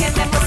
que 0.00 0.24
me 0.24 0.39